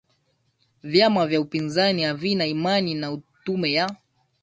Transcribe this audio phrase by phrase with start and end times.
[0.83, 3.95] vyama vya upinzani havina imani na tume ya